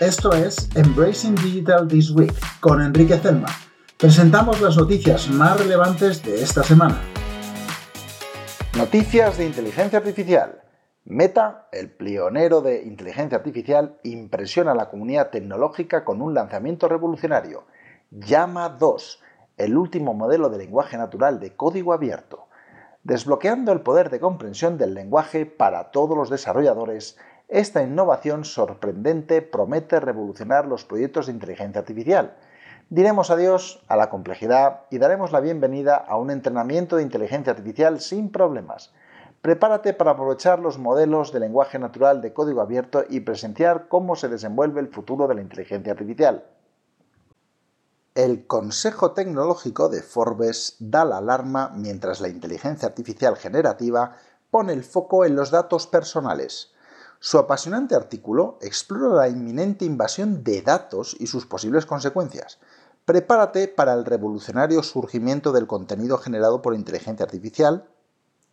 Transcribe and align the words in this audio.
Esto 0.00 0.32
es 0.32 0.74
Embracing 0.76 1.34
Digital 1.34 1.86
This 1.86 2.10
Week 2.12 2.32
con 2.60 2.80
Enrique 2.80 3.18
Zelma. 3.18 3.48
Presentamos 3.98 4.58
las 4.62 4.78
noticias 4.78 5.28
más 5.28 5.60
relevantes 5.60 6.24
de 6.24 6.40
esta 6.40 6.62
semana. 6.62 7.02
Noticias 8.78 9.36
de 9.36 9.44
inteligencia 9.44 9.98
artificial. 9.98 10.62
Meta, 11.04 11.68
el 11.70 11.90
pionero 11.90 12.62
de 12.62 12.82
inteligencia 12.82 13.36
artificial, 13.36 13.98
impresiona 14.02 14.72
a 14.72 14.74
la 14.74 14.88
comunidad 14.88 15.28
tecnológica 15.28 16.02
con 16.02 16.22
un 16.22 16.32
lanzamiento 16.32 16.88
revolucionario. 16.88 17.66
Llama 18.10 18.70
2, 18.70 19.22
el 19.58 19.76
último 19.76 20.14
modelo 20.14 20.48
de 20.48 20.56
lenguaje 20.56 20.96
natural 20.96 21.40
de 21.40 21.54
código 21.54 21.92
abierto, 21.92 22.48
desbloqueando 23.02 23.70
el 23.72 23.82
poder 23.82 24.08
de 24.08 24.18
comprensión 24.18 24.78
del 24.78 24.94
lenguaje 24.94 25.44
para 25.44 25.90
todos 25.90 26.16
los 26.16 26.30
desarrolladores. 26.30 27.18
Esta 27.50 27.82
innovación 27.82 28.44
sorprendente 28.44 29.42
promete 29.42 30.00
revolucionar 30.00 30.66
los 30.66 30.86
proyectos 30.86 31.26
de 31.26 31.32
inteligencia 31.32 31.80
artificial. 31.80 32.36
Diremos 32.88 33.30
adiós 33.30 33.82
a 33.88 33.96
la 33.96 34.08
complejidad 34.08 34.84
y 34.90 34.96
daremos 34.96 35.30
la 35.30 35.40
bienvenida 35.40 35.96
a 35.96 36.16
un 36.16 36.30
entrenamiento 36.30 36.96
de 36.96 37.02
inteligencia 37.02 37.52
artificial 37.52 38.00
sin 38.00 38.30
problemas 38.32 38.92
Prepárate 39.42 39.94
para 39.94 40.10
aprovechar 40.10 40.58
los 40.58 40.78
modelos 40.78 41.32
de 41.32 41.40
lenguaje 41.40 41.78
natural 41.78 42.20
de 42.20 42.34
código 42.34 42.60
abierto 42.60 43.04
y 43.08 43.20
presenciar 43.20 43.88
cómo 43.88 44.14
se 44.14 44.28
desenvuelve 44.28 44.80
el 44.80 44.88
futuro 44.88 45.26
de 45.26 45.34
la 45.34 45.40
inteligencia 45.40 45.92
artificial. 45.92 46.44
El 48.14 48.46
Consejo 48.46 49.12
Tecnológico 49.12 49.88
de 49.88 50.02
Forbes 50.02 50.76
da 50.78 51.06
la 51.06 51.18
alarma 51.18 51.72
mientras 51.74 52.20
la 52.20 52.28
inteligencia 52.28 52.88
artificial 52.88 53.36
generativa 53.36 54.14
pone 54.50 54.74
el 54.74 54.84
foco 54.84 55.24
en 55.24 55.36
los 55.36 55.50
datos 55.50 55.86
personales. 55.86 56.74
Su 57.22 57.36
apasionante 57.36 57.94
artículo 57.94 58.56
explora 58.62 59.14
la 59.14 59.28
inminente 59.28 59.84
invasión 59.84 60.42
de 60.42 60.62
datos 60.62 61.14
y 61.20 61.26
sus 61.26 61.44
posibles 61.44 61.84
consecuencias. 61.84 62.58
Prepárate 63.04 63.68
para 63.68 63.92
el 63.92 64.06
revolucionario 64.06 64.82
surgimiento 64.82 65.52
del 65.52 65.66
contenido 65.66 66.16
generado 66.16 66.62
por 66.62 66.74
inteligencia 66.74 67.26
artificial 67.26 67.84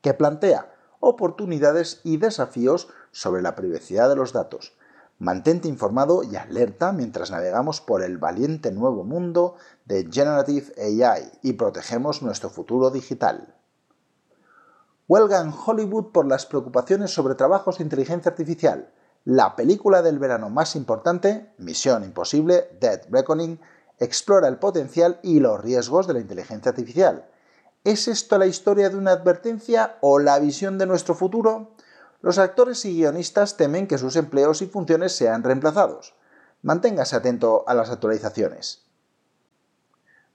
que 0.02 0.14
plantea 0.14 0.74
oportunidades 1.00 2.02
y 2.04 2.18
desafíos 2.18 2.90
sobre 3.14 3.42
la 3.42 3.56
privacidad 3.56 4.10
de 4.10 4.18
los 4.18 4.34
datos. 4.34 4.74
Mantente 5.18 5.70
informado 5.70 6.24
y 6.24 6.36
alerta 6.36 6.92
mientras 6.92 7.32
navegamos 7.32 7.80
por 7.80 8.04
el 8.04 8.18
valiente 8.18 8.74
nuevo 8.74 9.06
mundo 9.06 9.56
de 9.86 10.10
Generative 10.12 10.74
AI 10.78 11.32
y 11.42 11.54
protegemos 11.54 12.22
nuestro 12.22 12.50
futuro 12.50 12.90
digital. 12.90 13.56
Huelga 15.08 15.42
en 15.42 15.54
Hollywood 15.54 16.12
por 16.12 16.28
las 16.28 16.46
preocupaciones 16.46 17.12
sobre 17.12 17.36
trabajos 17.36 17.78
de 17.78 17.84
inteligencia 17.84 18.32
artificial. 18.32 18.92
La 19.26 19.56
película 19.56 20.02
del 20.02 20.20
verano 20.20 20.50
más 20.50 20.76
importante, 20.76 21.54
Misión 21.58 22.04
Imposible, 22.04 22.78
Dead 22.80 23.02
Reckoning, 23.10 23.60
explora 24.00 24.48
el 24.48 24.58
potencial 24.58 25.20
y 25.24 25.40
los 25.40 25.62
riesgos 25.62 26.08
de 26.08 26.14
la 26.14 26.20
inteligencia 26.20 26.70
artificial 26.70 27.28
¿Es 27.88 28.10
esto 28.10 28.38
la 28.38 28.48
historia 28.48 28.90
de 28.90 28.98
una 28.98 29.12
advertencia 29.12 29.98
o 30.02 30.20
la 30.20 30.40
visión 30.40 30.78
de 30.78 30.86
nuestro 30.86 31.16
futuro? 31.16 31.72
Los 32.22 32.38
actores 32.38 32.84
y 32.84 32.94
guionistas 32.94 33.56
temen 33.56 33.88
que 33.88 33.98
sus 33.98 34.18
empleos 34.18 34.62
y 34.62 34.68
funciones 34.68 35.16
sean 35.16 35.42
reemplazados. 35.42 36.14
Manténgase 36.64 37.16
atento 37.16 37.64
a 37.66 37.74
las 37.74 37.90
actualizaciones. 37.90 38.84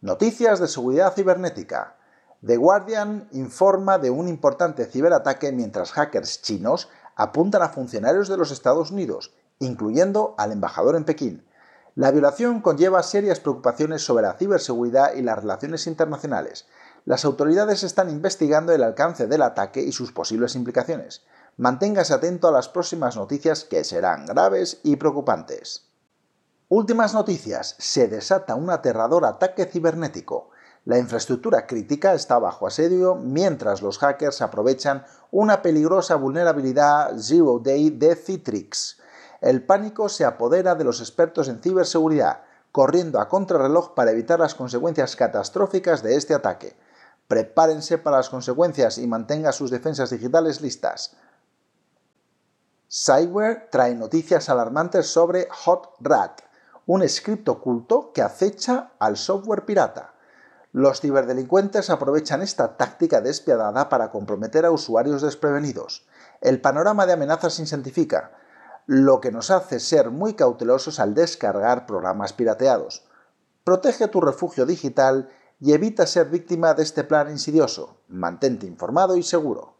Noticias 0.00 0.60
de 0.60 0.68
seguridad 0.68 1.12
cibernética. 1.14 1.98
The 2.44 2.56
Guardian 2.56 3.28
informa 3.32 3.98
de 3.98 4.10
un 4.10 4.28
importante 4.28 4.86
ciberataque 4.86 5.52
mientras 5.52 5.92
hackers 5.92 6.42
chinos 6.42 6.88
apuntan 7.16 7.62
a 7.62 7.68
funcionarios 7.68 8.28
de 8.28 8.36
los 8.36 8.50
Estados 8.50 8.90
Unidos, 8.90 9.32
incluyendo 9.58 10.34
al 10.38 10.52
embajador 10.52 10.96
en 10.96 11.04
Pekín. 11.04 11.46
La 11.94 12.10
violación 12.10 12.60
conlleva 12.62 13.02
serias 13.02 13.40
preocupaciones 13.40 14.02
sobre 14.02 14.22
la 14.22 14.34
ciberseguridad 14.34 15.14
y 15.14 15.22
las 15.22 15.38
relaciones 15.38 15.86
internacionales, 15.86 16.66
las 17.04 17.24
autoridades 17.24 17.82
están 17.82 18.10
investigando 18.10 18.72
el 18.72 18.84
alcance 18.84 19.26
del 19.26 19.42
ataque 19.42 19.82
y 19.82 19.90
sus 19.90 20.12
posibles 20.12 20.54
implicaciones. 20.54 21.22
Manténgase 21.56 22.14
atento 22.14 22.46
a 22.46 22.52
las 22.52 22.68
próximas 22.68 23.16
noticias 23.16 23.64
que 23.64 23.82
serán 23.82 24.24
graves 24.24 24.78
y 24.84 24.94
preocupantes. 24.94 25.88
Últimas 26.68 27.12
noticias. 27.12 27.74
Se 27.78 28.06
desata 28.06 28.54
un 28.54 28.70
aterrador 28.70 29.24
ataque 29.24 29.66
cibernético. 29.66 30.50
La 30.84 30.98
infraestructura 30.98 31.64
crítica 31.68 32.12
está 32.12 32.40
bajo 32.40 32.66
asedio 32.66 33.14
mientras 33.14 33.82
los 33.82 33.98
hackers 33.98 34.42
aprovechan 34.42 35.04
una 35.30 35.62
peligrosa 35.62 36.16
vulnerabilidad 36.16 37.12
Zero 37.18 37.60
Day 37.60 37.90
de 37.90 38.16
Citrix. 38.16 38.98
El 39.40 39.64
pánico 39.64 40.08
se 40.08 40.24
apodera 40.24 40.74
de 40.74 40.82
los 40.82 41.00
expertos 41.00 41.46
en 41.46 41.62
ciberseguridad, 41.62 42.42
corriendo 42.72 43.20
a 43.20 43.28
contrarreloj 43.28 43.94
para 43.94 44.10
evitar 44.10 44.40
las 44.40 44.56
consecuencias 44.56 45.14
catastróficas 45.14 46.02
de 46.02 46.16
este 46.16 46.34
ataque. 46.34 46.76
Prepárense 47.28 47.98
para 47.98 48.16
las 48.16 48.28
consecuencias 48.28 48.98
y 48.98 49.06
mantenga 49.06 49.52
sus 49.52 49.70
defensas 49.70 50.10
digitales 50.10 50.60
listas. 50.60 51.16
Cyware 52.88 53.68
trae 53.70 53.94
noticias 53.94 54.48
alarmantes 54.48 55.06
sobre 55.06 55.46
Hot 55.64 55.94
Rat, 56.00 56.40
un 56.86 57.08
script 57.08 57.48
oculto 57.48 58.12
que 58.12 58.22
acecha 58.22 58.90
al 58.98 59.16
software 59.16 59.64
pirata. 59.64 60.11
Los 60.72 61.02
ciberdelincuentes 61.02 61.90
aprovechan 61.90 62.40
esta 62.40 62.78
táctica 62.78 63.20
despiadada 63.20 63.90
para 63.90 64.10
comprometer 64.10 64.64
a 64.64 64.70
usuarios 64.70 65.20
desprevenidos. 65.20 66.06
El 66.40 66.62
panorama 66.62 67.04
de 67.04 67.12
amenazas 67.12 67.54
se 67.54 67.62
intensifica, 67.62 68.32
lo 68.86 69.20
que 69.20 69.30
nos 69.30 69.50
hace 69.50 69.78
ser 69.80 70.10
muy 70.10 70.32
cautelosos 70.32 70.98
al 70.98 71.14
descargar 71.14 71.84
programas 71.84 72.32
pirateados. 72.32 73.06
Protege 73.64 74.08
tu 74.08 74.22
refugio 74.22 74.64
digital 74.64 75.28
y 75.60 75.74
evita 75.74 76.06
ser 76.06 76.30
víctima 76.30 76.72
de 76.72 76.82
este 76.82 77.04
plan 77.04 77.30
insidioso. 77.30 77.98
Mantente 78.08 78.66
informado 78.66 79.16
y 79.16 79.22
seguro. 79.22 79.74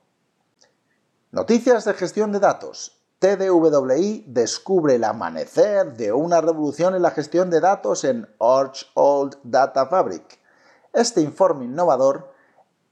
Noticias 1.30 1.86
de 1.86 1.94
gestión 1.94 2.32
de 2.32 2.40
datos. 2.40 3.02
TDWI 3.18 4.26
descubre 4.28 4.96
el 4.96 5.04
amanecer 5.04 5.94
de 5.94 6.12
una 6.12 6.42
revolución 6.42 6.94
en 6.94 7.02
la 7.02 7.12
gestión 7.12 7.48
de 7.48 7.60
datos 7.60 8.04
en 8.04 8.28
Arch 8.38 8.90
Old 8.94 9.38
Data 9.42 9.86
Fabric. 9.86 10.41
Este 10.92 11.20
informe 11.20 11.64
innovador, 11.64 12.32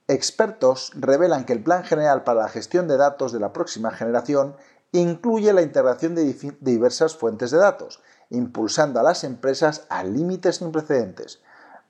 expertos 0.08 0.90
revelan 0.94 1.44
que 1.44 1.52
el 1.52 1.62
plan 1.62 1.84
general 1.84 2.24
para 2.24 2.42
la 2.42 2.48
gestión 2.48 2.88
de 2.88 2.96
datos 2.96 3.32
de 3.32 3.40
la 3.40 3.52
próxima 3.52 3.90
generación 3.90 4.56
incluye 4.92 5.52
la 5.52 5.62
integración 5.62 6.14
de 6.14 6.34
diversas 6.60 7.14
fuentes 7.16 7.50
de 7.50 7.58
datos, 7.58 8.02
impulsando 8.30 8.98
a 9.00 9.02
las 9.02 9.22
empresas 9.22 9.86
a 9.88 10.02
límites 10.02 10.56
sin 10.56 10.72
precedentes 10.72 11.40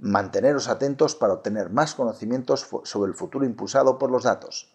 manteneros 0.00 0.68
atentos 0.68 1.14
para 1.14 1.34
obtener 1.34 1.70
más 1.70 1.94
conocimientos 1.94 2.66
sobre 2.84 3.10
el 3.10 3.16
futuro 3.16 3.44
impulsado 3.44 3.98
por 3.98 4.10
los 4.10 4.24
datos. 4.24 4.72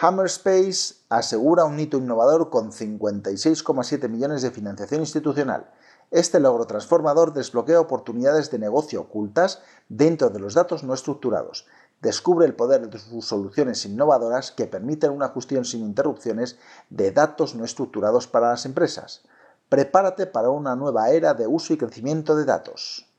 Hammerspace 0.00 0.94
asegura 1.08 1.64
un 1.64 1.80
hito 1.80 1.98
innovador 1.98 2.50
con 2.50 2.70
56,7 2.70 4.08
millones 4.08 4.42
de 4.42 4.52
financiación 4.52 5.00
institucional. 5.00 5.72
Este 6.12 6.38
logro 6.38 6.68
transformador 6.68 7.32
desbloquea 7.32 7.80
oportunidades 7.80 8.48
de 8.52 8.60
negocio 8.60 9.00
ocultas 9.00 9.60
dentro 9.88 10.30
de 10.30 10.38
los 10.38 10.54
datos 10.54 10.84
no 10.84 10.94
estructurados. 10.94 11.66
Descubre 12.00 12.46
el 12.46 12.54
poder 12.54 12.88
de 12.88 12.98
sus 13.00 13.26
soluciones 13.26 13.84
innovadoras 13.86 14.52
que 14.52 14.68
permiten 14.68 15.10
una 15.10 15.30
gestión 15.30 15.64
sin 15.64 15.80
interrupciones 15.80 16.60
de 16.90 17.10
datos 17.10 17.56
no 17.56 17.64
estructurados 17.64 18.28
para 18.28 18.50
las 18.50 18.66
empresas. 18.66 19.22
Prepárate 19.68 20.26
para 20.26 20.50
una 20.50 20.76
nueva 20.76 21.10
era 21.10 21.34
de 21.34 21.48
uso 21.48 21.72
y 21.72 21.76
crecimiento 21.76 22.36
de 22.36 22.44
datos. 22.44 23.10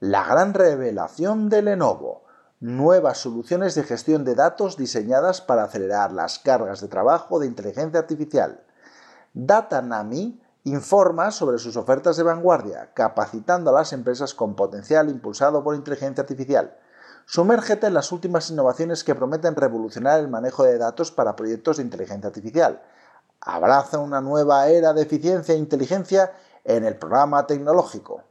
La 0.00 0.24
gran 0.24 0.54
revelación 0.54 1.50
de 1.50 1.60
Lenovo. 1.60 2.22
Nuevas 2.62 3.18
soluciones 3.18 3.74
de 3.74 3.82
gestión 3.82 4.24
de 4.24 4.36
datos 4.36 4.76
diseñadas 4.76 5.40
para 5.40 5.64
acelerar 5.64 6.12
las 6.12 6.38
cargas 6.38 6.80
de 6.80 6.86
trabajo 6.86 7.40
de 7.40 7.48
inteligencia 7.48 7.98
artificial. 7.98 8.62
Datanami 9.34 10.40
informa 10.62 11.32
sobre 11.32 11.58
sus 11.58 11.76
ofertas 11.76 12.16
de 12.16 12.22
vanguardia, 12.22 12.92
capacitando 12.94 13.70
a 13.70 13.80
las 13.80 13.92
empresas 13.92 14.32
con 14.32 14.54
potencial 14.54 15.08
impulsado 15.08 15.64
por 15.64 15.74
inteligencia 15.74 16.22
artificial. 16.22 16.78
Sumérgete 17.26 17.88
en 17.88 17.94
las 17.94 18.12
últimas 18.12 18.48
innovaciones 18.48 19.02
que 19.02 19.16
prometen 19.16 19.56
revolucionar 19.56 20.20
el 20.20 20.28
manejo 20.28 20.62
de 20.62 20.78
datos 20.78 21.10
para 21.10 21.34
proyectos 21.34 21.78
de 21.78 21.82
inteligencia 21.82 22.28
artificial. 22.28 22.80
Abraza 23.40 23.98
una 23.98 24.20
nueva 24.20 24.68
era 24.68 24.92
de 24.92 25.02
eficiencia 25.02 25.56
e 25.56 25.58
inteligencia 25.58 26.32
en 26.62 26.84
el 26.84 26.96
programa 26.96 27.44
tecnológico 27.44 28.22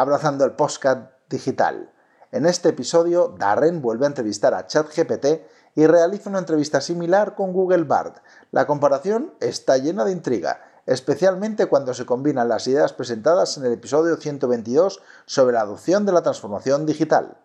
abrazando 0.00 0.46
el 0.46 0.52
podcast 0.52 1.12
digital. 1.28 1.92
En 2.32 2.46
este 2.46 2.68
episodio, 2.68 3.34
Darren 3.36 3.82
vuelve 3.82 4.06
a 4.06 4.08
entrevistar 4.08 4.54
a 4.54 4.64
ChatGPT 4.64 5.26
y 5.74 5.86
realiza 5.86 6.30
una 6.30 6.38
entrevista 6.38 6.80
similar 6.80 7.34
con 7.34 7.52
Google 7.52 7.82
Bard. 7.82 8.12
La 8.52 8.68
comparación 8.68 9.34
está 9.40 9.78
llena 9.78 10.04
de 10.04 10.12
intriga, 10.12 10.62
especialmente 10.86 11.66
cuando 11.66 11.92
se 11.92 12.06
combinan 12.06 12.48
las 12.48 12.68
ideas 12.68 12.92
presentadas 12.92 13.56
en 13.56 13.64
el 13.64 13.72
episodio 13.72 14.16
122 14.16 15.02
sobre 15.26 15.54
la 15.54 15.62
adopción 15.62 16.06
de 16.06 16.12
la 16.12 16.22
transformación 16.22 16.86
digital. 16.86 17.36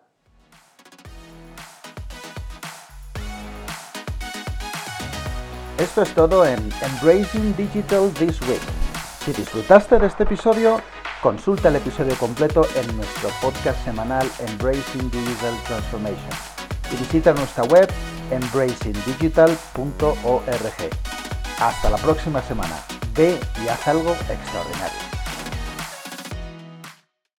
Esto 5.78 6.02
es 6.02 6.14
todo 6.14 6.46
en 6.46 6.60
Embracing 6.80 7.56
Digital 7.56 8.12
This 8.12 8.40
Week. 8.42 8.62
Si 9.24 9.32
disfrutaste 9.32 9.98
de 9.98 10.06
este 10.06 10.22
episodio, 10.22 10.80
consulta 11.22 11.68
el 11.68 11.76
episodio 11.76 12.16
completo 12.16 12.66
en 12.76 12.96
nuestro 12.96 13.30
podcast 13.40 13.82
semanal 13.84 14.28
Embracing 14.40 15.08
Digital 15.10 15.54
Transformation 15.66 16.30
y 16.92 16.96
visita 16.96 17.32
nuestra 17.32 17.64
web 17.64 17.88
embracingdigital.org. 18.30 20.90
Hasta 21.58 21.90
la 21.90 21.96
próxima 21.98 22.42
semana. 22.42 22.76
Ve 23.14 23.40
y 23.64 23.68
haz 23.68 23.88
algo 23.88 24.12
extraordinario. 24.12 25.15